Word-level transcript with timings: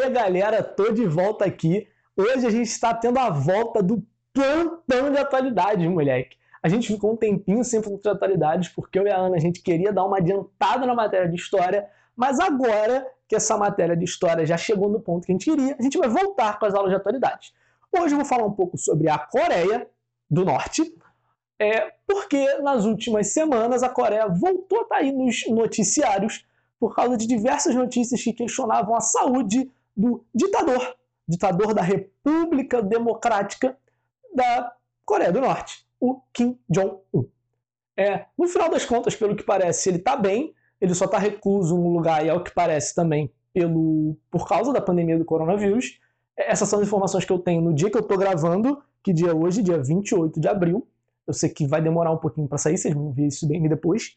aí, 0.00 0.10
galera, 0.10 0.62
tô 0.62 0.92
de 0.92 1.06
volta 1.06 1.44
aqui. 1.44 1.86
Hoje 2.16 2.46
a 2.46 2.50
gente 2.50 2.68
está 2.68 2.94
tendo 2.94 3.18
a 3.18 3.30
volta 3.30 3.82
do 3.82 4.02
plantão 4.32 5.10
de 5.10 5.18
atualidades, 5.18 5.86
moleque. 5.88 6.36
A 6.62 6.68
gente 6.68 6.86
ficou 6.86 7.12
um 7.12 7.16
tempinho 7.16 7.64
sem 7.64 7.80
plantão 7.80 8.12
de 8.12 8.16
atualidades 8.16 8.68
porque 8.68 8.98
eu 8.98 9.06
e 9.06 9.10
a 9.10 9.16
Ana 9.16 9.36
a 9.36 9.40
gente 9.40 9.60
queria 9.60 9.92
dar 9.92 10.04
uma 10.04 10.18
adiantada 10.18 10.86
na 10.86 10.94
matéria 10.94 11.28
de 11.28 11.36
história, 11.36 11.88
mas 12.16 12.38
agora 12.38 13.06
que 13.28 13.34
essa 13.34 13.56
matéria 13.56 13.96
de 13.96 14.04
história 14.04 14.46
já 14.46 14.56
chegou 14.56 14.88
no 14.88 15.00
ponto 15.00 15.26
que 15.26 15.32
a 15.32 15.34
gente 15.34 15.50
queria, 15.50 15.76
a 15.78 15.82
gente 15.82 15.98
vai 15.98 16.08
voltar 16.08 16.58
com 16.58 16.66
as 16.66 16.74
aulas 16.74 16.90
de 16.90 16.96
atualidades. 16.96 17.52
Hoje 17.92 18.14
eu 18.14 18.18
vou 18.18 18.24
falar 18.24 18.46
um 18.46 18.52
pouco 18.52 18.78
sobre 18.78 19.08
a 19.08 19.18
Coreia 19.18 19.88
do 20.30 20.44
Norte, 20.44 20.94
é, 21.58 21.92
porque 22.06 22.58
nas 22.58 22.84
últimas 22.84 23.28
semanas 23.28 23.82
a 23.82 23.88
Coreia 23.88 24.28
voltou 24.28 24.80
a 24.80 24.82
estar 24.82 24.96
aí 24.96 25.12
nos 25.12 25.46
noticiários 25.48 26.46
por 26.78 26.94
causa 26.94 27.16
de 27.16 27.26
diversas 27.26 27.74
notícias 27.74 28.22
que 28.22 28.32
questionavam 28.32 28.94
a 28.96 29.00
saúde 29.00 29.70
do 29.96 30.24
ditador, 30.34 30.96
ditador 31.28 31.74
da 31.74 31.82
República 31.82 32.82
Democrática 32.82 33.76
da 34.34 34.72
Coreia 35.04 35.32
do 35.32 35.40
Norte, 35.40 35.86
o 36.00 36.20
Kim 36.32 36.58
Jong-un. 36.68 37.26
É, 37.96 38.26
no 38.36 38.48
final 38.48 38.70
das 38.70 38.84
contas, 38.84 39.14
pelo 39.14 39.36
que 39.36 39.42
parece, 39.42 39.88
ele 39.88 39.98
está 39.98 40.16
bem, 40.16 40.54
ele 40.80 40.94
só 40.94 41.04
está 41.04 41.18
recluso 41.18 41.76
num 41.76 41.92
lugar, 41.92 42.24
e 42.24 42.30
ao 42.30 42.42
que 42.42 42.52
parece 42.52 42.94
também, 42.94 43.30
pelo, 43.52 44.16
por 44.30 44.48
causa 44.48 44.72
da 44.72 44.80
pandemia 44.80 45.18
do 45.18 45.24
coronavírus. 45.24 46.00
Essas 46.36 46.68
são 46.68 46.80
as 46.80 46.86
informações 46.86 47.24
que 47.24 47.32
eu 47.32 47.38
tenho 47.38 47.60
no 47.60 47.74
dia 47.74 47.90
que 47.90 47.96
eu 47.96 48.02
estou 48.02 48.16
gravando, 48.16 48.82
que 49.02 49.12
dia 49.12 49.28
é 49.28 49.34
hoje, 49.34 49.62
dia 49.62 49.82
28 49.82 50.40
de 50.40 50.48
abril. 50.48 50.88
Eu 51.26 51.34
sei 51.34 51.50
que 51.50 51.66
vai 51.66 51.82
demorar 51.82 52.10
um 52.10 52.16
pouquinho 52.16 52.48
para 52.48 52.58
sair, 52.58 52.78
vocês 52.78 52.94
vão 52.94 53.12
ver 53.12 53.26
isso 53.26 53.46
bem 53.46 53.68
depois, 53.68 54.16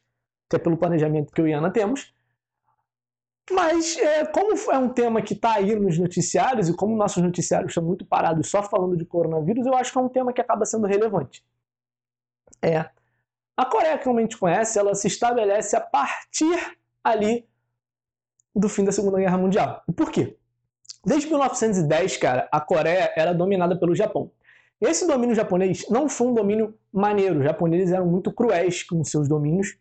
que 0.49 0.55
é 0.55 0.59
pelo 0.59 0.77
planejamento 0.77 1.31
que 1.31 1.41
eu 1.41 1.47
e 1.47 1.53
Ana 1.53 1.69
temos. 1.69 2.13
Mas, 3.51 3.95
é, 3.97 4.25
como 4.25 4.53
é 4.71 4.77
um 4.77 4.89
tema 4.89 5.21
que 5.21 5.33
está 5.33 5.55
aí 5.55 5.75
nos 5.75 5.99
noticiários, 5.99 6.67
e 6.67 6.75
como 6.75 6.95
nossos 6.95 7.21
noticiários 7.21 7.71
estão 7.71 7.83
muito 7.83 8.05
parados 8.05 8.49
só 8.49 8.63
falando 8.63 8.97
de 8.97 9.05
coronavírus, 9.05 9.65
eu 9.67 9.75
acho 9.75 9.91
que 9.91 9.97
é 9.97 10.01
um 10.01 10.09
tema 10.09 10.33
que 10.33 10.41
acaba 10.41 10.65
sendo 10.65 10.87
relevante. 10.87 11.45
É. 12.61 12.89
A 13.55 13.65
Coreia, 13.65 13.97
que 13.97 14.09
a 14.09 14.19
gente 14.19 14.37
conhece, 14.37 14.79
ela 14.79 14.95
se 14.95 15.07
estabelece 15.07 15.75
a 15.75 15.81
partir 15.81 16.77
ali 17.03 17.47
do 18.53 18.67
fim 18.67 18.83
da 18.83 18.91
Segunda 18.91 19.19
Guerra 19.19 19.37
Mundial. 19.37 19.83
E 19.87 19.91
por 19.91 20.11
quê? 20.11 20.37
Desde 21.05 21.27
1910, 21.27 22.17
cara, 22.17 22.49
a 22.51 22.59
Coreia 22.59 23.13
era 23.15 23.33
dominada 23.33 23.77
pelo 23.77 23.95
Japão. 23.95 24.31
Esse 24.81 25.07
domínio 25.07 25.35
japonês 25.35 25.87
não 25.89 26.09
foi 26.09 26.27
um 26.27 26.33
domínio 26.33 26.77
maneiro. 26.91 27.39
Os 27.39 27.45
japoneses 27.45 27.93
eram 27.93 28.07
muito 28.07 28.31
cruéis 28.33 28.83
com 28.83 29.03
seus 29.03 29.27
domínios. 29.27 29.77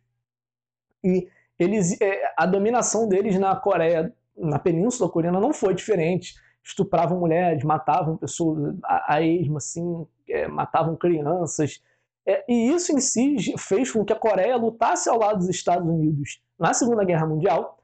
E 1.02 1.28
eles, 1.58 2.00
é, 2.00 2.32
a 2.36 2.46
dominação 2.46 3.08
deles 3.08 3.38
na 3.38 3.54
Coreia, 3.54 4.12
na 4.36 4.58
Península 4.58 5.10
Coreana, 5.10 5.40
não 5.40 5.52
foi 5.52 5.74
diferente. 5.74 6.34
Estupravam 6.62 7.20
mulheres, 7.20 7.62
matavam 7.62 8.16
pessoas 8.16 8.74
a, 8.84 9.14
a 9.14 9.22
esmo, 9.22 9.58
assim, 9.58 10.06
é, 10.28 10.48
matavam 10.48 10.96
crianças. 10.96 11.82
É, 12.26 12.44
e 12.48 12.72
isso 12.72 12.92
em 12.92 13.00
si 13.00 13.54
fez 13.58 13.90
com 13.90 14.04
que 14.04 14.12
a 14.12 14.18
Coreia 14.18 14.56
lutasse 14.56 15.08
ao 15.08 15.18
lado 15.18 15.38
dos 15.38 15.48
Estados 15.48 15.86
Unidos 15.86 16.42
na 16.58 16.72
Segunda 16.72 17.04
Guerra 17.04 17.26
Mundial 17.26 17.78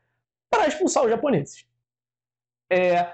para 0.48 0.66
expulsar 0.66 1.04
os 1.04 1.10
japoneses. 1.10 1.66
É, 2.72 3.12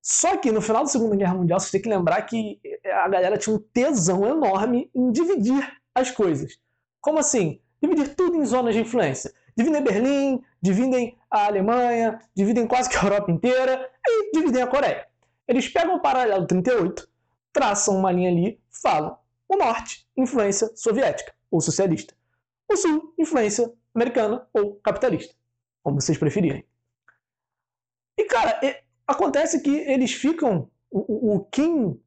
só 0.00 0.36
que 0.36 0.52
no 0.52 0.62
final 0.62 0.82
da 0.82 0.88
Segunda 0.88 1.16
Guerra 1.16 1.34
Mundial, 1.34 1.58
você 1.58 1.72
tem 1.72 1.82
que 1.82 1.88
lembrar 1.88 2.22
que 2.22 2.60
a 2.84 3.08
galera 3.08 3.36
tinha 3.36 3.56
um 3.56 3.58
tesão 3.58 4.24
enorme 4.26 4.90
em 4.94 5.10
dividir 5.10 5.66
as 5.94 6.10
coisas. 6.10 6.58
Como 7.00 7.18
assim? 7.18 7.60
Dividir 7.82 8.14
tudo 8.14 8.36
em 8.36 8.44
zonas 8.44 8.74
de 8.74 8.80
influência 8.80 9.32
dividem 9.56 9.82
Berlim, 9.82 10.42
dividem 10.60 11.16
a 11.30 11.46
Alemanha, 11.46 12.20
dividem 12.34 12.66
quase 12.66 12.88
que 12.88 12.96
a 12.96 13.02
Europa 13.02 13.30
inteira 13.30 13.90
e 14.06 14.32
dividem 14.32 14.62
a 14.62 14.66
Coreia. 14.66 15.06
Eles 15.46 15.68
pegam 15.68 15.96
o 15.96 16.00
paralelo 16.00 16.46
38, 16.46 17.08
traçam 17.52 17.96
uma 17.96 18.10
linha 18.10 18.30
ali, 18.30 18.60
falam 18.70 19.16
o 19.48 19.56
norte, 19.56 20.06
influência 20.16 20.70
soviética 20.74 21.34
ou 21.50 21.60
socialista. 21.60 22.14
O 22.70 22.76
sul, 22.76 23.14
influência 23.18 23.72
americana 23.94 24.46
ou 24.52 24.76
capitalista, 24.76 25.34
como 25.82 26.00
vocês 26.00 26.18
preferirem. 26.18 26.64
E 28.16 28.24
cara, 28.24 28.58
acontece 29.06 29.60
que 29.60 29.70
eles 29.70 30.12
ficam. 30.12 30.70
O, 30.90 31.34
o 31.34 31.44
Kim, 31.46 32.00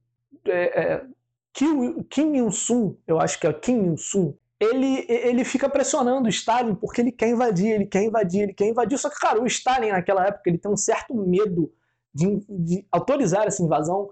é, 0.46 0.82
é, 0.82 1.06
Kim, 1.52 2.04
Kim 2.04 2.36
Il-sung, 2.36 2.98
eu 3.06 3.20
acho 3.20 3.38
que 3.38 3.46
é 3.46 3.52
Kim 3.52 3.86
Il-sung, 3.86 4.38
ele, 4.60 5.06
ele 5.08 5.46
fica 5.46 5.70
pressionando 5.70 6.26
o 6.26 6.30
Stalin 6.30 6.76
porque 6.76 7.02
ele 7.02 7.12
quer 7.12 7.30
invadir, 7.30 7.72
ele 7.72 7.86
quer 7.86 8.04
invadir, 8.04 8.42
ele 8.42 8.54
quer 8.54 8.68
invadir. 8.68 8.98
Só 8.98 9.10
que, 9.10 9.20
cara, 9.20 9.42
o 9.42 9.46
Stalin 9.46 9.92
naquela 9.92 10.26
época 10.26 10.50
ele 10.50 10.58
tem 10.58 10.72
um 10.72 10.78
certo 10.78 11.14
medo 11.14 11.72
de, 12.14 12.44
de 12.50 12.88
autorizar 12.92 13.46
essa 13.46 13.62
invasão. 13.62 14.12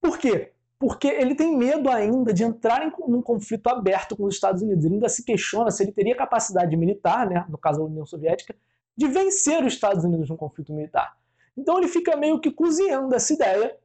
Por 0.00 0.18
quê? 0.18 0.52
Porque 0.78 1.08
ele 1.08 1.34
tem 1.34 1.56
medo 1.56 1.90
ainda 1.90 2.32
de 2.32 2.44
entrar 2.44 2.86
em 2.86 2.92
um 2.98 3.22
conflito 3.22 3.68
aberto 3.68 4.16
com 4.16 4.24
os 4.24 4.34
Estados 4.34 4.62
Unidos. 4.62 4.84
Ele 4.84 4.94
ainda 4.94 5.08
se 5.08 5.24
questiona 5.24 5.70
se 5.70 5.82
ele 5.82 5.92
teria 5.92 6.16
capacidade 6.16 6.76
militar, 6.76 7.28
né, 7.28 7.44
no 7.48 7.58
caso 7.58 7.78
da 7.78 7.84
União 7.84 8.06
Soviética, 8.06 8.54
de 8.96 9.06
vencer 9.06 9.64
os 9.64 9.72
Estados 9.72 10.04
Unidos 10.04 10.28
num 10.28 10.36
conflito 10.36 10.72
militar. 10.72 11.16
Então 11.56 11.78
ele 11.78 11.88
fica 11.88 12.16
meio 12.16 12.40
que 12.40 12.50
cozinhando 12.50 13.14
essa 13.14 13.32
ideia. 13.32 13.76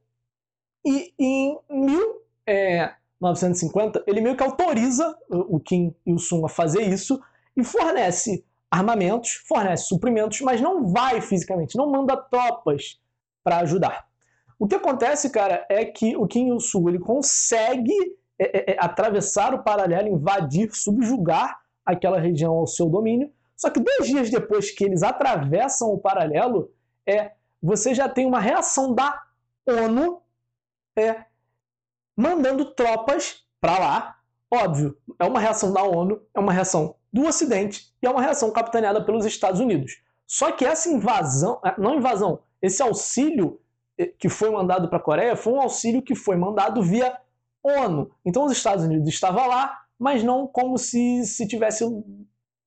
E 0.86 1.14
em 1.18 1.58
mil, 1.70 2.22
é, 2.46 2.94
1950, 3.26 4.04
ele 4.08 4.22
meio 4.22 4.36
que 4.36 4.44
autoriza 4.44 5.18
o 5.30 5.60
Kim 5.60 5.94
Il-sung 6.06 6.46
a 6.46 6.50
fazer 6.50 6.82
isso 6.82 7.20
e 7.56 7.64
fornece 7.64 8.44
armamentos, 8.70 9.44
fornece 9.48 9.86
suprimentos, 9.86 10.42
mas 10.42 10.60
não 10.60 10.88
vai 10.88 11.22
fisicamente, 11.22 11.78
não 11.78 11.90
manda 11.90 12.18
tropas 12.18 13.00
para 13.44 13.60
ajudar. 13.60 14.06
O 14.58 14.68
que 14.68 14.76
acontece, 14.76 15.30
cara, 15.30 15.66
é 15.70 15.86
que 15.86 16.16
o 16.16 16.28
Kim 16.28 16.50
Il-sung 16.50 16.90
ele 16.90 17.00
consegue 17.00 17.94
é, 18.38 18.44
é, 18.44 18.74
é, 18.74 18.78
atravessar 18.80 19.54
o 19.54 19.64
paralelo, 19.64 20.10
invadir, 20.10 20.74
subjugar 20.74 21.58
aquela 21.86 22.20
região 22.20 22.54
ao 22.54 22.68
seu 22.68 22.90
domínio. 22.90 23.32
Só 23.56 23.70
que 23.70 23.80
dois 23.80 24.08
dias 24.08 24.30
depois 24.30 24.72
que 24.72 24.84
eles 24.84 25.04
atravessam 25.04 25.90
o 25.90 25.98
paralelo, 25.98 26.70
é, 27.08 27.32
você 27.62 27.94
já 27.94 28.10
tem 28.10 28.26
uma 28.26 28.40
reação 28.40 28.94
da 28.94 29.24
ONU 29.66 30.22
é, 30.98 31.26
mandando 32.16 32.66
tropas 32.74 33.46
para 33.60 33.80
lá. 33.80 34.16
Óbvio, 34.52 34.98
é 35.20 35.26
uma 35.26 35.40
reação 35.40 35.74
da 35.74 35.84
ONU, 35.84 36.22
é 36.34 36.40
uma 36.40 36.54
reação 36.54 36.96
do 37.12 37.26
Ocidente 37.26 37.94
e 38.02 38.06
é 38.06 38.10
uma 38.10 38.22
reação 38.22 38.52
capitaneada 38.52 39.04
pelos 39.04 39.26
Estados 39.26 39.60
Unidos. 39.60 40.02
Só 40.28 40.52
que 40.52 40.66
essa 40.66 40.90
invasão, 40.90 41.60
é, 41.64 41.80
não 41.80 41.96
invasão, 41.96 42.40
esse 42.62 42.82
auxílio 42.82 43.60
eh, 43.98 44.08
que 44.18 44.30
foi 44.30 44.50
mandado 44.50 44.88
para 44.88 44.98
a 44.98 45.02
Coreia 45.02 45.36
foi 45.36 45.54
um 45.54 45.62
auxílio 45.62 46.02
que 46.02 46.16
foi 46.16 46.36
mandado 46.36 46.82
via 46.82 47.18
ONU. 47.64 48.12
Então 48.24 48.46
os 48.46 48.52
Estados 48.52 48.86
Unidos 48.86 49.10
estavam 49.10 49.48
lá, 49.48 49.86
mas 49.98 50.24
não 50.24 50.48
como 50.48 50.78
se 50.78 51.26
se 51.26 51.48
tivesse 51.48 51.86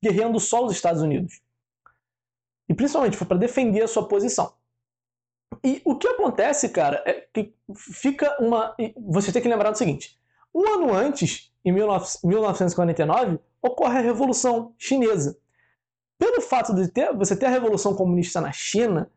guerreando 0.03 0.38
só 0.38 0.65
os 0.65 0.72
Estados 0.72 1.03
Unidos. 1.03 1.41
E 2.69 2.75
principalmente 2.75 3.16
foi 3.16 3.26
para 3.26 3.38
defender 3.38 3.82
a 3.82 3.88
sua 3.88 4.06
posição. 4.06 4.53
E 5.64 5.82
o 5.84 5.96
que 5.96 6.08
acontece, 6.08 6.69
cara, 6.69 7.02
é 7.06 7.24
que 7.32 7.54
fica 7.74 8.36
uma. 8.41 8.74
Você 9.08 9.32
tem 9.32 9.42
que 9.42 9.48
lembrar 9.48 9.70
do 9.70 9.78
seguinte: 9.78 10.19
um 10.54 10.66
ano 10.66 10.94
antes, 10.94 11.52
em 11.64 11.72
1949, 11.72 13.38
ocorre 13.62 13.98
a 13.98 14.02
Revolução 14.02 14.74
Chinesa. 14.78 15.38
Pelo 16.18 16.41
fato 16.41 16.74
de 16.74 16.88
ter, 16.88 17.14
você 17.14 17.36
ter 17.36 17.47
a 17.47 17.50
Revolução 17.50 17.94
Comunista 17.94 18.41
na 18.41 18.50
China, 18.50 19.10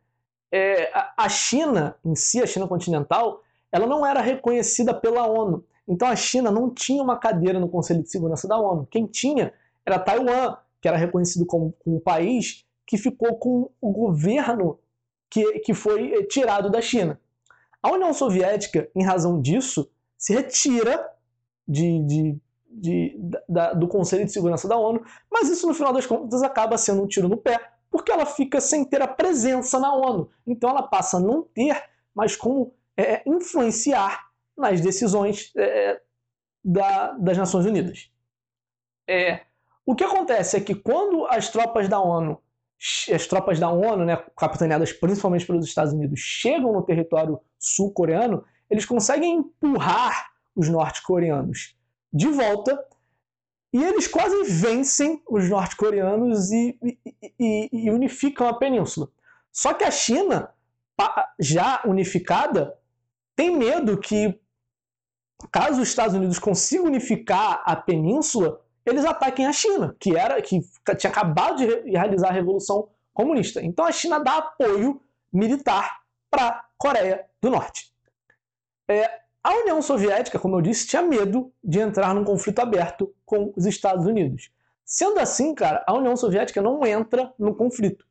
é, 0.51 0.91
a 1.17 1.29
China 1.29 1.95
em 2.05 2.15
si, 2.15 2.41
a 2.41 2.45
China 2.45 2.67
continental, 2.67 3.41
ela 3.71 3.87
não 3.87 4.05
era 4.05 4.21
reconhecida 4.21 4.93
pela 4.93 5.25
ONU. 5.25 5.65
Então 5.87 6.07
a 6.07 6.15
China 6.15 6.51
não 6.51 6.69
tinha 6.69 7.01
uma 7.01 7.17
cadeira 7.17 7.59
no 7.59 7.69
Conselho 7.69 8.03
de 8.03 8.09
Segurança 8.09 8.47
da 8.47 8.57
ONU. 8.57 8.87
Quem 8.89 9.07
tinha 9.07 9.53
era 9.85 9.97
Taiwan, 9.97 10.57
que 10.79 10.87
era 10.87 10.97
reconhecido 10.97 11.45
como, 11.45 11.73
um 11.85 11.99
país 11.99 12.65
que 12.85 12.97
ficou 12.97 13.35
com 13.37 13.69
o 13.79 13.91
governo 13.91 14.77
que, 15.31 15.59
que 15.59 15.73
foi 15.73 16.13
eh, 16.13 16.23
tirado 16.23 16.69
da 16.69 16.81
China. 16.81 17.19
A 17.81 17.89
União 17.91 18.13
Soviética, 18.13 18.91
em 18.93 19.03
razão 19.03 19.41
disso, 19.41 19.89
se 20.17 20.33
retira 20.33 21.09
de, 21.67 21.99
de, 22.05 22.37
de, 22.69 23.17
da, 23.47 23.73
do 23.73 23.87
Conselho 23.87 24.25
de 24.25 24.31
Segurança 24.31 24.67
da 24.67 24.77
ONU, 24.77 25.03
mas 25.31 25.49
isso 25.49 25.65
no 25.65 25.73
final 25.73 25.93
das 25.93 26.05
contas 26.05 26.43
acaba 26.43 26.77
sendo 26.77 27.01
um 27.01 27.07
tiro 27.07 27.29
no 27.29 27.37
pé, 27.37 27.59
porque 27.89 28.11
ela 28.11 28.25
fica 28.25 28.59
sem 28.59 28.85
ter 28.85 29.01
a 29.01 29.07
presença 29.07 29.79
na 29.79 29.95
ONU. 29.95 30.29
Então 30.45 30.69
ela 30.69 30.83
passa 30.83 31.17
a 31.17 31.19
não 31.19 31.41
ter 31.41 31.81
mais 32.13 32.35
como 32.35 32.75
é, 32.95 33.23
influenciar 33.25 34.29
nas 34.55 34.81
decisões 34.81 35.51
é, 35.55 36.01
da, 36.63 37.13
das 37.13 37.37
Nações 37.37 37.65
Unidas. 37.65 38.11
É, 39.07 39.41
o 39.85 39.95
que 39.95 40.03
acontece 40.03 40.57
é 40.57 40.61
que 40.61 40.75
quando 40.75 41.25
as 41.27 41.49
tropas 41.49 41.87
da 41.87 41.99
ONU 41.99 42.37
as 43.13 43.27
tropas 43.27 43.59
da 43.59 43.69
ONU, 43.69 44.05
né, 44.05 44.17
capitaneadas 44.37 44.91
principalmente 44.91 45.45
pelos 45.45 45.65
Estados 45.65 45.93
Unidos, 45.93 46.19
chegam 46.19 46.73
no 46.73 46.83
território 46.83 47.39
sul-coreano, 47.59 48.43
eles 48.69 48.85
conseguem 48.85 49.37
empurrar 49.37 50.31
os 50.55 50.67
norte-coreanos 50.67 51.75
de 52.11 52.27
volta 52.27 52.83
e 53.73 53.81
eles 53.81 54.07
quase 54.07 54.43
vencem 54.51 55.21
os 55.29 55.47
norte-coreanos 55.49 56.51
e, 56.51 56.77
e, 56.83 56.99
e, 57.39 57.69
e, 57.71 57.91
unificam 57.91 58.47
a 58.47 58.53
península. 58.53 59.09
Só 59.51 59.73
que 59.73 59.83
a 59.83 59.91
China 59.91 60.53
já 61.39 61.81
unificada, 61.85 62.77
tem 63.35 63.55
medo 63.55 63.97
que, 63.97 64.39
caso 65.51 65.81
os 65.81 65.87
Estados 65.87 66.15
Unidos 66.15 66.37
consigam 66.37 66.85
unificar 66.85 67.63
a 67.65 67.75
península, 67.75 68.61
eles 68.85 69.05
ataquem 69.05 69.45
a 69.45 69.53
China, 69.53 69.95
que 69.99 70.15
era 70.15 70.41
que 70.41 70.61
tinha 70.97 71.11
acabado 71.11 71.57
de 71.57 71.65
realizar 71.89 72.29
a 72.29 72.33
Revolução 72.33 72.89
Comunista. 73.13 73.61
Então 73.61 73.85
a 73.85 73.91
China 73.91 74.19
dá 74.19 74.37
apoio 74.37 75.01
militar 75.31 76.01
para 76.29 76.47
a 76.47 76.65
Coreia 76.77 77.25
do 77.41 77.49
Norte. 77.49 77.91
É, 78.87 79.21
a 79.43 79.53
União 79.55 79.81
Soviética, 79.81 80.39
como 80.39 80.57
eu 80.57 80.61
disse, 80.61 80.87
tinha 80.87 81.01
medo 81.01 81.51
de 81.63 81.79
entrar 81.79 82.13
num 82.13 82.23
conflito 82.23 82.59
aberto 82.59 83.13
com 83.25 83.53
os 83.55 83.65
Estados 83.65 84.05
Unidos. 84.05 84.51
Sendo 84.85 85.19
assim, 85.19 85.55
cara, 85.55 85.83
a 85.87 85.93
União 85.93 86.15
Soviética 86.15 86.61
não 86.61 86.85
entra 86.85 87.33
no 87.39 87.55
conflito. 87.55 88.05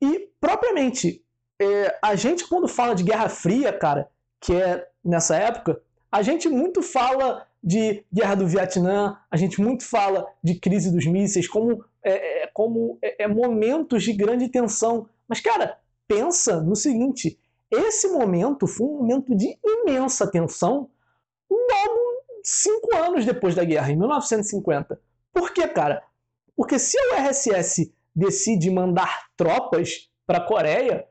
E, 0.00 0.30
propriamente, 0.40 1.24
é, 1.60 1.98
a 2.02 2.14
gente, 2.14 2.48
quando 2.48 2.68
fala 2.68 2.94
de 2.94 3.04
Guerra 3.04 3.28
Fria, 3.28 3.72
cara, 3.72 4.08
que 4.40 4.54
é 4.54 4.88
nessa 5.04 5.36
época, 5.36 5.80
a 6.10 6.22
gente 6.22 6.48
muito 6.48 6.82
fala 6.82 7.46
de 7.62 8.04
Guerra 8.12 8.34
do 8.34 8.46
Vietnã, 8.46 9.18
a 9.30 9.36
gente 9.36 9.60
muito 9.60 9.84
fala 9.84 10.26
de 10.42 10.58
crise 10.58 10.90
dos 10.90 11.06
mísseis 11.06 11.46
como, 11.46 11.84
é, 12.02 12.42
é 12.42 12.46
como 12.48 12.98
é, 13.00 13.24
é, 13.24 13.28
momentos 13.28 14.02
de 14.02 14.12
grande 14.12 14.48
tensão. 14.48 15.08
Mas, 15.28 15.40
cara, 15.40 15.78
pensa 16.08 16.60
no 16.60 16.74
seguinte: 16.74 17.38
esse 17.70 18.08
momento 18.08 18.66
foi 18.66 18.86
um 18.86 18.98
momento 18.98 19.34
de 19.36 19.56
imensa 19.64 20.28
tensão 20.30 20.90
logo 21.48 22.22
cinco 22.42 22.96
anos 22.96 23.24
depois 23.24 23.54
da 23.54 23.64
guerra, 23.64 23.92
em 23.92 23.96
1950. 23.96 25.00
Por 25.32 25.52
quê, 25.52 25.68
cara? 25.68 26.02
Porque 26.56 26.78
se 26.78 26.98
o 26.98 27.14
RSS 27.14 27.94
decide 28.14 28.70
mandar 28.70 29.28
tropas 29.36 30.10
para 30.26 30.38
a 30.38 30.46
Coreia 30.46 31.06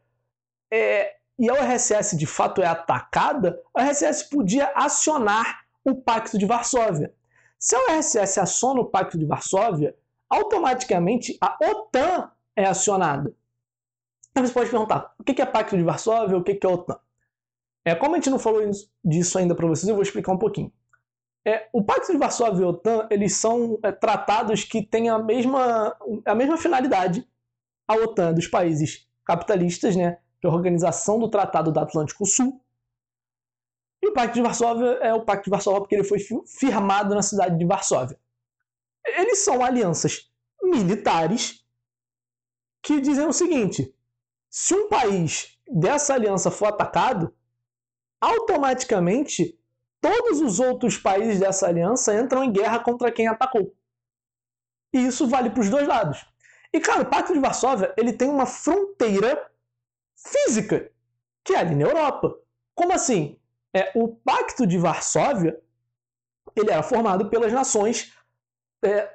é, 0.71 1.15
e 1.39 1.50
a 1.50 1.54
URSS 1.54 2.15
de 2.15 2.27
fato 2.27 2.62
é 2.62 2.68
atacada, 2.68 3.59
a 3.74 3.83
URSS 3.83 4.30
podia 4.30 4.71
acionar 4.75 5.60
o 5.83 5.95
Pacto 5.95 6.38
de 6.38 6.45
Varsóvia. 6.45 7.13
Se 7.57 7.75
a 7.75 7.94
URSS 7.94 8.39
aciona 8.39 8.81
o 8.81 8.86
Pacto 8.86 9.18
de 9.18 9.25
Varsóvia, 9.25 9.95
automaticamente 10.30 11.38
a 11.42 11.57
OTAN 11.62 12.31
é 12.56 12.66
acionada. 12.66 13.36
Aí 14.33 14.45
você 14.45 14.54
pode 14.54 14.69
perguntar, 14.69 15.13
o 15.19 15.24
que 15.24 15.42
é 15.42 15.45
Pacto 15.45 15.78
de 15.78 15.83
Varsóvia, 15.83 16.38
o 16.38 16.44
que 16.44 16.60
é 16.62 16.68
OTAN? 16.68 16.98
É, 17.83 17.95
como 17.95 18.13
a 18.13 18.18
gente 18.18 18.30
não 18.30 18.39
falou 18.39 18.62
disso 19.04 19.38
ainda 19.38 19.56
para 19.56 19.68
vocês, 19.68 19.88
eu 19.88 19.95
vou 19.95 20.04
explicar 20.04 20.31
um 20.31 20.38
pouquinho. 20.38 20.72
É, 21.45 21.68
o 21.74 21.83
Pacto 21.83 22.12
de 22.12 22.18
Varsóvia 22.18 22.62
e 22.62 22.63
a 22.63 22.69
OTAN 22.69 23.07
eles 23.10 23.36
são 23.36 23.80
é, 23.83 23.92
tratados 23.92 24.63
que 24.63 24.86
têm 24.86 25.10
a 25.10 25.18
mesma, 25.18 25.95
a 26.25 26.36
mesma 26.36 26.57
finalidade. 26.57 27.28
A 27.88 27.95
OTAN 27.95 28.30
é 28.30 28.33
dos 28.33 28.48
países 28.48 29.07
capitalistas, 29.25 29.95
né, 29.95 30.19
que 30.39 30.48
é 30.48 30.50
a 30.50 30.54
Organização 30.54 31.19
do 31.19 31.30
Tratado 31.30 31.72
do 31.72 31.80
Atlântico 31.80 32.25
Sul. 32.25 32.62
E 34.01 34.07
o 34.07 34.13
Pacto 34.13 34.33
de 34.33 34.42
Varsóvia 34.42 34.88
é 35.01 35.13
o 35.13 35.24
Pacto 35.24 35.45
de 35.45 35.50
Varsóvia 35.51 35.81
porque 35.81 35.95
ele 35.95 36.03
foi 36.03 36.19
firmado 36.45 37.13
na 37.13 37.21
cidade 37.21 37.57
de 37.57 37.65
Varsóvia. 37.65 38.19
Eles 39.06 39.39
são 39.39 39.63
alianças 39.63 40.31
militares 40.62 41.63
que 42.81 43.00
dizem 43.00 43.27
o 43.27 43.33
seguinte: 43.33 43.95
se 44.50 44.74
um 44.74 44.89
país 44.89 45.59
dessa 45.68 46.13
aliança 46.13 46.50
for 46.50 46.68
atacado, 46.68 47.33
automaticamente 48.19 49.57
todos 50.00 50.42
os 50.42 50.59
outros 50.59 50.97
países 50.97 51.39
dessa 51.39 51.68
aliança 51.68 52.19
entram 52.19 52.44
em 52.44 52.51
guerra 52.51 52.80
contra 52.80 53.12
quem 53.12 53.27
atacou. 53.27 53.75
E 54.94 55.06
isso 55.06 55.27
vale 55.27 55.51
para 55.51 55.62
os 55.62 55.69
dois 55.69 55.88
lados. 55.88 56.25
E, 56.74 56.80
cara, 56.80 57.01
o 57.01 57.09
Pacto 57.09 57.33
de 57.33 57.39
Varsóvia 57.39 57.94
ele 57.97 58.13
tem 58.13 58.30
uma 58.30 58.45
fronteira 58.45 59.51
física, 60.15 60.92
que 61.44 61.54
é 61.54 61.59
ali 61.59 61.75
na 61.75 61.83
Europa. 61.83 62.38
Como 62.74 62.94
assim? 62.94 63.39
É, 63.73 63.91
o 63.95 64.09
Pacto 64.09 64.68
de 64.68 64.77
Varsóvia 64.77 65.59
ele 66.56 66.71
era 66.71 66.83
formado 66.83 67.29
pelas 67.29 67.51
nações 67.53 68.13
é, 68.83 69.09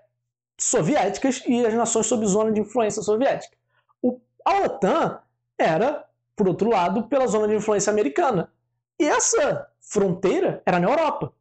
soviéticas 0.58 1.42
e 1.46 1.66
as 1.66 1.74
nações 1.74 2.06
sob 2.06 2.24
zona 2.26 2.52
de 2.52 2.60
influência 2.60 3.02
soviética. 3.02 3.56
O, 4.00 4.20
a 4.44 4.62
OTAN 4.62 5.20
era, 5.58 6.08
por 6.34 6.48
outro 6.48 6.70
lado, 6.70 7.08
pela 7.08 7.26
zona 7.26 7.48
de 7.48 7.54
influência 7.54 7.90
americana. 7.90 8.50
E 8.98 9.04
essa 9.04 9.70
fronteira 9.80 10.62
era 10.64 10.80
na 10.80 10.88
Europa. 10.88 11.32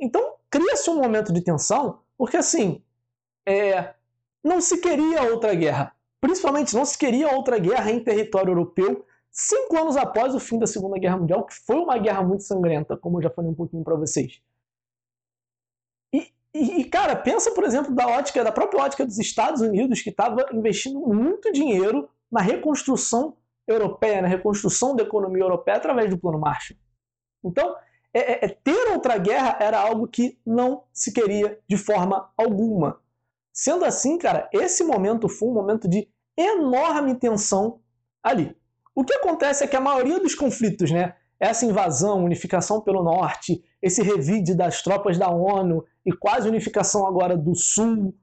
Então 0.00 0.36
cria-se 0.50 0.88
um 0.90 0.96
momento 0.96 1.32
de 1.32 1.42
tensão, 1.42 2.00
porque 2.16 2.36
assim, 2.36 2.82
é, 3.46 3.94
não 4.42 4.60
se 4.60 4.78
queria 4.78 5.22
outra 5.22 5.54
guerra. 5.54 5.94
Principalmente 6.20 6.74
não 6.74 6.84
se 6.84 6.96
queria 6.96 7.34
outra 7.34 7.58
guerra 7.58 7.90
em 7.90 8.02
território 8.02 8.50
europeu 8.50 9.04
cinco 9.32 9.76
anos 9.76 9.96
após 9.96 10.34
o 10.34 10.40
fim 10.40 10.58
da 10.58 10.66
Segunda 10.66 10.98
Guerra 10.98 11.16
Mundial, 11.16 11.44
que 11.44 11.54
foi 11.54 11.76
uma 11.76 11.98
guerra 11.98 12.22
muito 12.22 12.44
sangrenta, 12.44 12.96
como 12.96 13.18
eu 13.18 13.22
já 13.22 13.30
falei 13.30 13.50
um 13.50 13.54
pouquinho 13.54 13.82
para 13.82 13.96
vocês. 13.96 14.40
E, 16.54 16.80
e, 16.80 16.84
cara, 16.84 17.16
pensa, 17.16 17.50
por 17.52 17.64
exemplo, 17.64 17.94
da 17.94 18.06
ótica, 18.06 18.44
da 18.44 18.52
própria 18.52 18.82
ótica 18.82 19.06
dos 19.06 19.18
Estados 19.18 19.62
Unidos, 19.62 20.02
que 20.02 20.10
estava 20.10 20.46
investindo 20.52 21.00
muito 21.00 21.50
dinheiro 21.50 22.10
na 22.30 22.40
reconstrução 22.40 23.36
europeia, 23.66 24.20
na 24.20 24.28
reconstrução 24.28 24.94
da 24.94 25.02
economia 25.02 25.42
europeia 25.42 25.78
através 25.78 26.10
do 26.10 26.18
Plano 26.18 26.38
Marshall. 26.38 26.78
Então, 27.42 27.74
é, 28.12 28.20
é, 28.20 28.44
é, 28.44 28.48
ter 28.48 28.92
outra 28.92 29.16
guerra 29.16 29.56
era 29.60 29.80
algo 29.80 30.06
que 30.06 30.38
não 30.44 30.84
se 30.92 31.12
queria 31.12 31.58
de 31.66 31.78
forma 31.78 32.30
alguma. 32.36 33.00
Sendo 33.52 33.84
assim, 33.84 34.18
cara, 34.18 34.48
esse 34.52 34.84
momento 34.84 35.28
foi 35.28 35.48
um 35.48 35.54
momento 35.54 35.88
de 35.88 36.08
enorme 36.36 37.14
tensão 37.14 37.80
ali. 38.22 38.54
O 38.94 39.04
que 39.04 39.14
acontece 39.14 39.64
é 39.64 39.66
que 39.66 39.76
a 39.76 39.80
maioria 39.80 40.20
dos 40.20 40.34
conflitos, 40.34 40.90
né, 40.90 41.14
essa 41.40 41.66
invasão, 41.66 42.24
unificação 42.24 42.80
pelo 42.80 43.02
norte, 43.02 43.62
esse 43.80 44.02
revide 44.02 44.54
das 44.54 44.82
tropas 44.82 45.18
da 45.18 45.28
ONU 45.28 45.84
e 46.04 46.12
quase 46.12 46.48
unificação 46.48 47.06
agora 47.06 47.36
do 47.36 47.54
sul, 47.54 48.14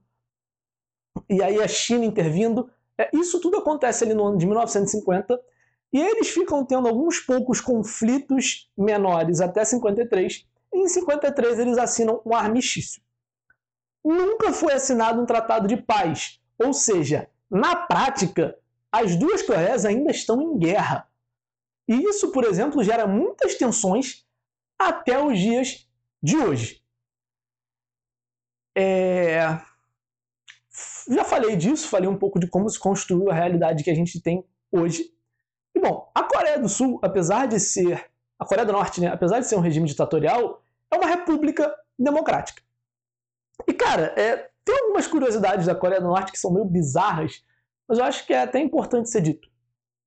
e 1.28 1.42
aí 1.42 1.60
a 1.60 1.68
China 1.68 2.04
intervindo, 2.04 2.70
é, 2.96 3.10
isso 3.12 3.40
tudo 3.40 3.58
acontece 3.58 4.04
ali 4.04 4.14
no 4.14 4.26
ano 4.26 4.38
de 4.38 4.46
1950 4.46 5.40
e 5.92 6.00
eles 6.00 6.28
ficam 6.28 6.64
tendo 6.64 6.88
alguns 6.88 7.18
poucos 7.18 7.60
conflitos 7.60 8.70
menores 8.76 9.40
até 9.40 9.64
53. 9.64 10.46
E 10.72 10.78
em 10.78 10.88
53 10.88 11.58
eles 11.58 11.78
assinam 11.78 12.22
um 12.24 12.34
armistício. 12.34 13.02
Nunca 14.04 14.52
foi 14.52 14.72
assinado 14.72 15.20
um 15.20 15.26
tratado 15.26 15.66
de 15.66 15.76
paz, 15.76 16.40
ou 16.58 16.72
seja, 16.72 17.28
na 17.50 17.74
prática, 17.74 18.56
as 18.92 19.16
duas 19.16 19.42
Coreias 19.42 19.84
ainda 19.84 20.10
estão 20.10 20.40
em 20.40 20.58
guerra. 20.58 21.08
E 21.88 21.94
isso, 21.94 22.30
por 22.32 22.44
exemplo, 22.44 22.82
gera 22.84 23.06
muitas 23.06 23.56
tensões 23.56 24.26
até 24.78 25.22
os 25.22 25.38
dias 25.38 25.88
de 26.22 26.36
hoje. 26.36 26.82
É 28.76 29.60
já 31.10 31.24
falei 31.24 31.56
disso, 31.56 31.88
falei 31.88 32.08
um 32.08 32.16
pouco 32.16 32.38
de 32.38 32.46
como 32.46 32.68
se 32.68 32.78
construiu 32.78 33.30
a 33.30 33.34
realidade 33.34 33.82
que 33.82 33.90
a 33.90 33.94
gente 33.94 34.20
tem 34.20 34.44
hoje. 34.70 35.12
E 35.74 35.80
bom, 35.80 36.10
a 36.14 36.22
Coreia 36.22 36.58
do 36.58 36.68
Sul, 36.68 36.98
apesar 37.02 37.46
de 37.46 37.58
ser. 37.58 38.08
A 38.38 38.46
Coreia 38.46 38.64
do 38.64 38.72
Norte, 38.72 39.00
né? 39.00 39.08
Apesar 39.08 39.40
de 39.40 39.46
ser 39.46 39.56
um 39.56 39.60
regime 39.60 39.86
ditatorial, 39.86 40.62
é 40.90 40.96
uma 40.96 41.06
república 41.06 41.74
democrática. 41.98 42.62
E, 43.68 43.72
cara, 43.74 44.14
é, 44.16 44.50
tem 44.64 44.78
algumas 44.78 45.06
curiosidades 45.06 45.66
da 45.66 45.74
Coreia 45.74 46.00
do 46.00 46.06
Norte 46.06 46.32
que 46.32 46.38
são 46.38 46.52
meio 46.52 46.64
bizarras, 46.64 47.44
mas 47.90 47.98
eu 47.98 48.04
acho 48.04 48.24
que 48.24 48.32
é 48.32 48.42
até 48.42 48.60
importante 48.60 49.10
ser 49.10 49.20
dito. 49.20 49.50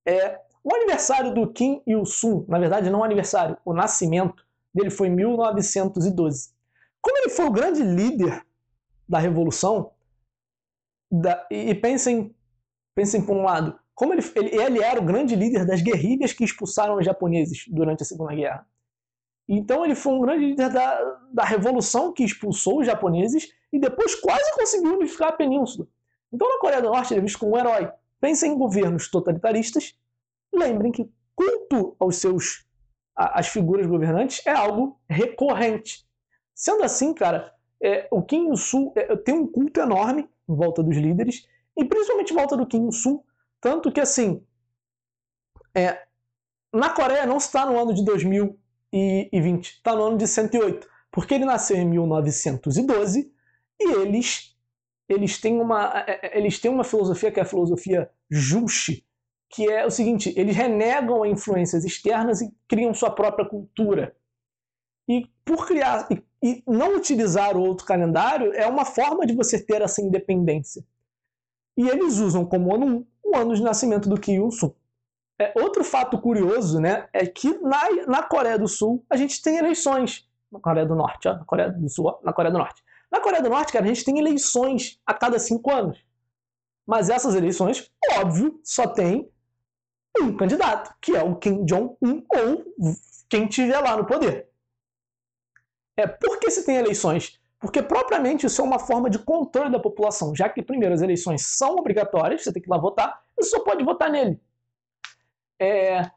É, 0.08 0.40
o 0.64 0.74
aniversário 0.74 1.34
do 1.34 1.52
Kim 1.52 1.84
Il-sung, 1.86 2.46
na 2.48 2.58
verdade 2.58 2.90
não 2.90 3.02
o 3.02 3.04
aniversário, 3.04 3.58
o 3.66 3.74
nascimento 3.74 4.42
dele 4.74 4.90
foi 4.90 5.10
em 5.10 5.12
1912. 5.12 6.54
Como 7.02 7.18
ele 7.18 7.30
foi 7.30 7.44
o 7.44 7.52
grande 7.52 7.84
líder 7.84 8.42
da 9.08 9.20
revolução, 9.20 9.92
da, 11.12 11.46
e 11.52 11.76
pensem, 11.76 12.34
pensem 12.96 13.22
por 13.22 13.36
um 13.36 13.44
lado, 13.44 13.78
como 13.94 14.14
ele, 14.14 14.24
ele, 14.34 14.56
ele, 14.56 14.82
era 14.82 15.02
o 15.02 15.06
grande 15.06 15.36
líder 15.36 15.66
das 15.66 15.82
guerrilhas 15.82 16.32
que 16.32 16.46
expulsaram 16.46 16.96
os 16.96 17.06
japoneses 17.06 17.66
durante 17.68 18.04
a 18.04 18.06
Segunda 18.06 18.34
Guerra. 18.34 18.66
Então 19.46 19.84
ele 19.84 19.94
foi 19.94 20.14
um 20.14 20.22
grande 20.22 20.46
líder 20.46 20.70
da, 20.70 21.20
da 21.34 21.44
revolução 21.44 22.14
que 22.14 22.24
expulsou 22.24 22.80
os 22.80 22.86
japoneses 22.86 23.50
e 23.74 23.78
depois 23.78 24.16
quase 24.16 24.56
conseguiu 24.56 24.96
unificar 24.96 25.30
a 25.30 25.34
península. 25.34 25.86
Então 26.34 26.50
na 26.50 26.60
Coreia 26.60 26.82
do 26.82 26.90
Norte 26.90 27.14
ele 27.14 27.26
é 27.26 27.38
como 27.38 27.54
um 27.54 27.58
herói. 27.58 27.92
Pensem 28.20 28.54
em 28.54 28.58
governos 28.58 29.10
totalitaristas, 29.10 29.96
lembrem 30.52 30.92
que 30.92 31.10
culto 31.36 31.96
aos 32.00 32.18
seus 32.18 32.66
às 33.16 33.48
figuras 33.48 33.86
governantes 33.86 34.46
é 34.46 34.52
algo 34.52 35.00
recorrente. 35.08 36.04
Sendo 36.56 36.84
assim, 36.84 37.14
cara, 37.14 37.54
é, 37.82 38.08
o 38.12 38.24
Kim 38.24 38.50
Il-sung 38.50 38.92
é, 38.96 39.16
tem 39.18 39.36
um 39.36 39.46
culto 39.46 39.80
enorme 39.80 40.28
em 40.48 40.56
volta 40.56 40.82
dos 40.82 40.98
líderes, 40.98 41.48
e 41.78 41.86
principalmente 41.86 42.32
em 42.32 42.36
volta 42.36 42.58
do 42.58 42.66
Kim 42.66 42.86
Il-sung, 42.86 43.22
tanto 43.62 43.92
que 43.92 44.00
assim, 44.00 44.44
é, 45.76 46.04
na 46.72 46.90
Coreia 46.90 47.26
não 47.26 47.38
está 47.38 47.66
no 47.66 47.80
ano 47.80 47.94
de 47.94 48.04
2020, 48.04 49.68
está 49.68 49.96
no 49.96 50.04
ano 50.04 50.18
de 50.18 50.28
108, 50.28 50.88
porque 51.12 51.36
ele 51.36 51.46
nasceu 51.46 51.78
em 51.78 51.86
1912 51.86 53.32
e 53.80 53.92
eles 53.92 54.53
eles 55.08 55.40
têm 55.40 55.60
uma 55.60 56.04
é, 56.08 56.28
é, 56.28 56.38
eles 56.38 56.60
têm 56.60 56.72
uma 56.72 56.84
filosofia 56.84 57.32
que 57.32 57.40
é 57.40 57.44
a 57.44 57.46
filosofia 57.46 58.10
Juche, 58.30 59.06
que 59.50 59.70
é 59.70 59.86
o 59.86 59.92
seguinte: 59.92 60.34
eles 60.36 60.56
renegam 60.56 61.26
influências 61.26 61.84
externas 61.84 62.42
e 62.42 62.52
criam 62.68 62.94
sua 62.94 63.12
própria 63.12 63.48
cultura. 63.48 64.16
E 65.08 65.30
por 65.44 65.68
criar 65.68 66.08
e, 66.10 66.24
e 66.42 66.64
não 66.66 66.96
utilizar 66.96 67.58
o 67.58 67.62
outro 67.62 67.86
calendário 67.86 68.54
é 68.54 68.66
uma 68.68 68.86
forma 68.86 69.26
de 69.26 69.36
você 69.36 69.64
ter 69.64 69.82
essa 69.82 70.02
independência. 70.02 70.84
E 71.78 71.90
eles 71.90 72.20
usam 72.20 72.46
como 72.46 72.74
ano 72.74 72.86
1 72.86 73.06
o 73.24 73.36
ano 73.36 73.56
de 73.56 73.62
nascimento 73.62 74.08
do 74.08 74.20
Kim 74.20 74.36
Il-sung. 74.36 74.74
É, 75.40 75.52
outro 75.60 75.84
fato 75.84 76.20
curioso 76.20 76.80
né, 76.80 77.08
é 77.12 77.26
que 77.26 77.58
na, 77.60 78.06
na 78.08 78.24
Coreia 78.24 78.58
do 78.58 78.68
Sul 78.68 79.04
a 79.10 79.18
gente 79.18 79.42
tem 79.42 79.58
eleições. 79.58 80.30
Na 80.52 80.60
Coreia 80.60 80.86
do 80.86 80.96
Norte, 80.96 81.28
ó, 81.28 81.34
na 81.34 81.46
Coreia 81.46 81.72
do 81.72 81.90
Sul, 81.90 82.06
ó, 82.06 82.20
na 82.24 82.32
Coreia 82.32 82.52
do 82.52 82.60
Norte. 82.60 82.84
Na 83.14 83.22
Coreia 83.22 83.44
do 83.44 83.50
Norte, 83.50 83.72
cara, 83.72 83.86
a 83.86 83.88
gente 83.88 84.04
tem 84.04 84.18
eleições 84.18 85.00
a 85.06 85.14
cada 85.14 85.38
cinco 85.38 85.70
anos. 85.72 86.04
Mas 86.84 87.12
essas 87.12 87.36
eleições, 87.36 87.92
óbvio, 88.18 88.60
só 88.64 88.88
tem 88.88 89.32
um 90.20 90.36
candidato, 90.36 90.96
que 91.00 91.16
é 91.16 91.22
o 91.22 91.36
Kim 91.36 91.64
Jong-un 91.64 92.26
ou 92.36 92.66
quem 93.30 93.46
estiver 93.46 93.80
lá 93.80 93.96
no 93.96 94.08
poder. 94.08 94.50
É, 95.96 96.08
por 96.08 96.40
que 96.40 96.50
se 96.50 96.66
tem 96.66 96.78
eleições? 96.78 97.40
Porque 97.60 97.84
propriamente 97.84 98.48
isso 98.48 98.60
é 98.60 98.66
uma 98.66 98.80
forma 98.80 99.12
de 99.12 99.20
controle 99.20 99.72
da 99.72 99.80
população, 99.80 100.36
já 100.36 100.50
que 100.50 100.64
primeiro 100.64 100.96
as 100.96 101.04
eleições 101.04 101.46
são 101.46 101.76
obrigatórias, 101.76 102.44
você 102.44 102.52
tem 102.52 102.64
que 102.64 102.68
ir 102.68 102.72
lá 102.72 102.80
votar, 102.80 103.24
você 103.38 103.52
só 103.52 103.60
pode 103.64 103.84
votar 103.84 104.10
nele. 104.10 104.42
É... 105.62 106.10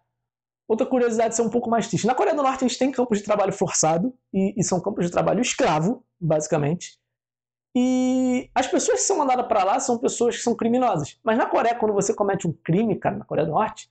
Outra 0.69 0.87
curiosidade 0.87 1.41
é 1.41 1.45
um 1.45 1.51
pouco 1.51 1.71
mais 1.71 1.87
triste. 1.87 2.07
Na 2.07 2.15
Coreia 2.15 2.35
do 2.35 2.43
Norte 2.43 2.63
gente 2.63 2.79
tem 2.79 2.91
campos 2.91 3.19
de 3.19 3.25
trabalho 3.25 3.53
forçado, 3.53 4.13
e, 4.33 4.55
e 4.57 4.65
são 4.65 4.81
campos 4.81 5.07
de 5.07 5.13
trabalho 5.13 5.41
escravo, 5.41 6.05
basicamente. 6.21 6.99
E 7.75 8.51
as 8.55 8.67
pessoas 8.67 9.01
que 9.01 9.07
são 9.07 9.19
mandadas 9.19 9.47
para 9.47 9.63
lá 9.63 9.79
são 9.79 9.99
pessoas 9.99 10.37
que 10.37 10.43
são 10.43 10.57
criminosas. 10.57 11.19
Mas 11.23 11.39
na 11.39 11.47
Coreia, 11.47 11.75
quando 11.75 11.93
você 11.93 12.15
comete 12.15 12.47
um 12.47 12.53
crime, 12.53 12.97
cara, 12.97 13.19
na 13.19 13.25
Coreia 13.25 13.47
do 13.47 13.53
Norte, 13.53 13.91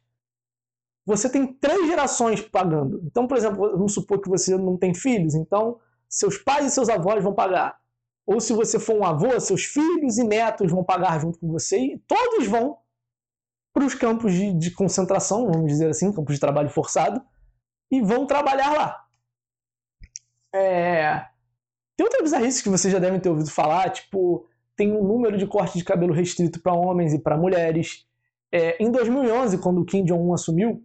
você 1.05 1.29
tem 1.29 1.46
três 1.46 1.88
gerações 1.88 2.41
pagando. 2.41 3.00
Então, 3.05 3.27
por 3.27 3.38
exemplo, 3.38 3.72
vamos 3.72 3.94
supor 3.94 4.20
que 4.20 4.27
você 4.27 4.58
não 4.58 4.75
tem 4.75 4.94
filhos, 4.94 5.36
então 5.36 5.79
seus 6.10 6.38
pais 6.38 6.65
e 6.65 6.72
seus 6.72 6.89
avós 6.89 7.24
vão 7.24 7.34
pagar. 7.34 7.79
Ou 8.25 8.39
se 8.39 8.53
você 8.53 8.79
for 8.79 8.96
um 8.96 9.05
avô, 9.05 9.39
seus 9.39 9.65
filhos 9.65 10.17
e 10.17 10.24
netos 10.24 10.72
vão 10.72 10.84
pagar 10.84 11.20
junto 11.20 11.38
com 11.38 11.48
você 11.51 11.77
e 11.77 12.00
todos 12.08 12.48
vão 12.48 12.77
para 13.75 13.86
os 13.86 13.94
campos 13.94 14.32
de, 14.32 14.53
de 14.53 14.72
concentração, 14.72 15.51
vamos 15.51 15.67
dizer 15.67 15.89
assim, 15.89 16.13
campos 16.13 16.36
de 16.36 16.39
trabalho 16.39 16.70
forçado, 16.70 17.22
e 17.91 18.01
vão 18.01 18.25
trabalhar 18.25 18.72
lá. 18.72 19.05
É... 20.55 21.25
Tem 21.98 22.05
outra 22.05 22.24
bizarrice 22.24 22.63
que 22.63 22.70
vocês 22.70 22.91
já 22.91 23.00
devem 23.00 23.20
ter 23.20 23.27
ouvido 23.27 23.51
falar, 23.51 23.89
tipo, 23.89 24.48
tem 24.77 24.94
um 24.94 25.03
número 25.03 25.38
de 25.38 25.46
corte 25.46 25.77
de 25.77 25.84
cabelo 25.84 26.13
restrito 26.13 26.62
para 26.62 26.74
homens 26.74 27.13
e 27.13 27.20
para 27.20 27.38
mulheres. 27.38 28.08
É, 28.50 28.82
em 28.82 28.89
2011, 28.89 29.58
quando 29.58 29.82
o 29.82 29.86
Kim 29.86 30.05
Jong-un 30.05 30.34
assumiu, 30.34 30.82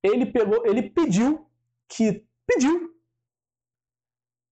ele 0.00 0.24
pegou, 0.24 0.64
ele 0.64 0.90
pediu 0.90 1.44
que 1.88 2.24
pediu 2.46 2.88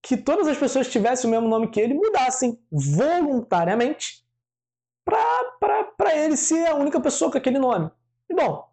que 0.03 0.17
todas 0.17 0.45
as 0.47 0.57
pessoas 0.57 0.87
que 0.87 0.93
tivessem 0.93 1.29
o 1.29 1.31
mesmo 1.31 1.47
nome 1.47 1.69
que 1.69 1.79
ele 1.79 1.93
mudassem 1.93 2.61
voluntariamente 2.69 4.26
para 5.59 6.15
ele 6.15 6.37
ser 6.37 6.67
a 6.67 6.75
única 6.75 6.99
pessoa 6.99 7.31
com 7.31 7.37
aquele 7.37 7.59
nome. 7.59 7.89
E 8.29 8.33
bom, 8.33 8.67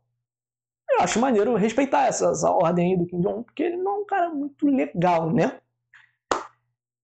eu 0.90 1.00
acho 1.00 1.18
maneiro 1.18 1.54
respeitar 1.56 2.06
essa, 2.06 2.30
essa 2.30 2.50
ordem 2.50 2.92
aí 2.92 2.98
do 2.98 3.06
Kim 3.06 3.20
Jong-un, 3.20 3.42
porque 3.42 3.62
ele 3.62 3.76
não 3.76 3.92
é 3.92 4.00
um 4.00 4.06
cara 4.06 4.30
muito 4.30 4.66
legal, 4.66 5.32
né? 5.32 5.60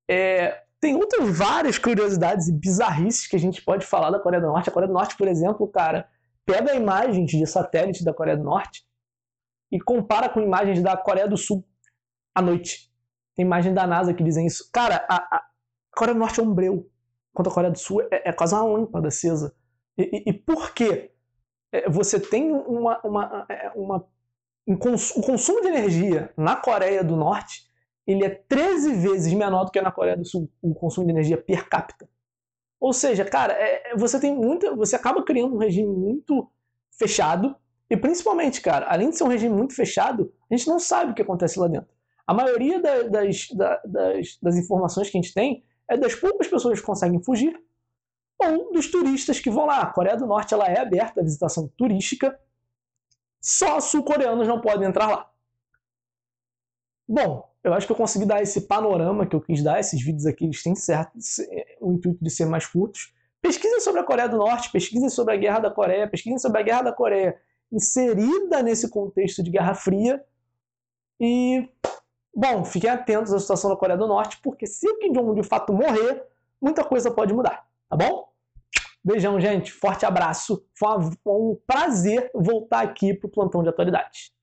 É, 0.09 0.63
tem 0.81 0.95
outras 0.97 1.37
várias 1.37 1.79
curiosidades 1.79 2.49
e 2.49 2.53
bizarrices 2.53 3.27
que 3.27 3.37
a 3.37 3.39
gente 3.39 3.63
pode 3.63 3.87
falar 3.87 4.11
da 4.11 4.19
Coreia 4.19 4.41
do 4.41 4.49
Norte. 4.49 4.69
A 4.69 4.73
Coreia 4.73 4.89
do 4.89 4.95
Norte, 4.95 5.17
por 5.17 5.29
exemplo, 5.29 5.69
cara, 5.69 6.09
pega 6.45 6.75
imagens 6.75 7.31
de 7.31 7.47
satélite 7.47 8.05
da 8.05 8.15
Coreia 8.15 8.37
do 8.37 8.45
Norte 8.45 8.85
e 9.71 9.81
compara 9.81 10.29
com 10.29 10.41
imagens 10.41 10.83
da 10.83 10.97
Coreia 10.97 11.29
do 11.29 11.37
Sul 11.37 11.65
à 12.35 12.43
noite. 12.43 12.91
Tem 13.37 13.45
imagem 13.45 13.73
da 13.73 13.87
NASA 13.87 14.15
que 14.15 14.25
dizem 14.25 14.47
isso. 14.47 14.69
Cara, 14.73 15.07
a, 15.09 15.37
a 15.37 15.43
Coreia 15.95 16.15
do 16.15 16.21
Norte 16.21 16.41
é 16.41 16.43
um 16.43 16.53
breu, 16.53 16.91
enquanto 17.33 17.51
a 17.51 17.55
Coreia 17.55 17.73
do 17.73 17.79
Sul 17.79 18.03
é, 18.03 18.31
é 18.31 18.33
quase 18.33 18.55
uma 18.55 18.65
lâmpada 18.65 19.09
acesa. 19.09 19.55
E, 20.00 20.11
e, 20.12 20.30
e 20.30 20.33
por 20.33 20.73
quê? 20.73 21.11
É, 21.73 21.88
você 21.88 22.19
tem 22.19 22.52
uma, 22.52 23.00
uma, 23.04 23.47
é, 23.49 23.71
uma 23.75 24.07
um 24.66 24.76
cons, 24.76 25.11
o 25.16 25.23
consumo 25.23 25.61
de 25.61 25.69
energia 25.69 26.33
na 26.37 26.57
Coreia 26.57 27.02
do 27.02 27.16
Norte 27.16 27.69
ele 28.07 28.25
é 28.25 28.30
13 28.30 28.95
vezes 28.95 29.33
menor 29.33 29.64
do 29.64 29.71
que 29.71 29.80
na 29.80 29.92
Coreia 29.92 30.16
do 30.16 30.25
Sul, 30.25 30.50
o 30.61 30.75
consumo 30.75 31.07
de 31.07 31.12
energia 31.12 31.38
per 31.38 31.69
capita. 31.69 32.09
Ou 32.80 32.92
seja, 32.92 33.25
cara, 33.25 33.52
é, 33.52 33.92
é, 33.92 33.97
você 33.97 34.19
tem 34.19 34.35
muita. 34.35 34.75
Você 34.75 34.97
acaba 34.97 35.23
criando 35.23 35.54
um 35.54 35.59
regime 35.59 35.95
muito 35.95 36.50
fechado. 36.99 37.54
E 37.88 37.97
principalmente, 37.97 38.61
cara, 38.61 38.87
além 38.88 39.11
de 39.11 39.16
ser 39.16 39.25
um 39.25 39.28
regime 39.28 39.54
muito 39.54 39.75
fechado, 39.75 40.33
a 40.50 40.57
gente 40.57 40.69
não 40.69 40.78
sabe 40.78 41.12
o 41.12 41.14
que 41.14 41.23
acontece 41.23 41.59
lá 41.59 41.69
dentro. 41.69 41.88
A 42.26 42.33
maioria 42.33 42.80
da, 42.80 43.02
das, 43.02 43.49
da, 43.50 43.83
das, 43.85 44.38
das 44.40 44.57
informações 44.57 45.11
que 45.11 45.19
a 45.19 45.21
gente 45.21 45.35
tem 45.35 45.64
é 45.88 45.97
das 45.97 46.14
poucas 46.14 46.47
pessoas 46.47 46.80
que 46.80 46.87
conseguem 46.87 47.23
fugir 47.23 47.61
ou 48.43 48.73
dos 48.73 48.91
turistas 48.91 49.39
que 49.39 49.51
vão 49.51 49.67
lá. 49.67 49.81
A 49.83 49.93
Coreia 49.93 50.17
do 50.17 50.27
Norte 50.27 50.55
ela 50.55 50.67
é 50.67 50.81
aberta 50.81 51.21
à 51.21 51.25
visitação 51.25 51.69
turística, 51.77 52.39
só 53.41 53.81
sul-coreanos 53.81 54.47
não 54.47 54.61
podem 54.61 54.89
entrar 54.89 55.09
lá. 55.09 55.31
Bom, 57.09 57.51
eu 57.63 57.75
acho 57.75 57.87
que 57.87 57.93
eu 57.93 57.97
consegui 57.97 58.25
dar 58.25 58.41
esse 58.41 58.63
panorama 58.63 59.27
que 59.27 59.35
eu 59.35 59.41
quis 59.41 59.63
dar. 59.63 59.81
Esses 59.81 60.01
vídeos 60.03 60.27
aqui 60.27 60.45
eles 60.45 60.63
têm 60.63 60.75
certo, 60.75 61.19
o 61.81 61.93
intuito 61.93 62.23
de 62.23 62.31
ser 62.31 62.47
mais 62.47 62.67
curtos. 62.67 63.13
Pesquisem 63.41 63.81
sobre 63.81 64.01
a 64.01 64.05
Coreia 64.05 64.29
do 64.29 64.37
Norte, 64.37 64.71
pesquisem 64.71 65.09
sobre 65.09 65.35
a 65.35 65.37
Guerra 65.37 65.61
da 65.61 65.71
Coreia, 65.71 66.09
pesquisem 66.09 66.39
sobre 66.39 66.61
a 66.61 66.63
Guerra 66.63 66.83
da 66.83 66.93
Coreia 66.93 67.41
inserida 67.73 68.63
nesse 68.63 68.89
contexto 68.91 69.43
de 69.43 69.51
Guerra 69.51 69.75
Fria. 69.75 70.25
E, 71.19 71.69
bom, 72.35 72.65
fiquem 72.65 72.91
atentos 72.91 73.33
à 73.33 73.39
situação 73.39 73.71
da 73.71 73.77
Coreia 73.77 73.99
do 73.99 74.07
Norte, 74.07 74.39
porque 74.43 74.67
se 74.67 74.89
o 74.89 74.99
Kim 74.99 75.13
Jong-un 75.13 75.35
de 75.35 75.43
fato 75.43 75.73
morrer, 75.73 76.27
muita 76.61 76.85
coisa 76.85 77.11
pode 77.11 77.33
mudar, 77.33 77.67
tá 77.89 77.97
bom? 77.97 78.30
Beijão, 79.02 79.40
gente. 79.40 79.73
Forte 79.73 80.04
abraço. 80.04 80.64
Foi 80.75 80.99
um 81.26 81.59
prazer 81.66 82.30
voltar 82.35 82.80
aqui 82.80 83.14
para 83.14 83.28
o 83.28 83.30
Plantão 83.30 83.62
de 83.62 83.69
Atualidades. 83.69 84.30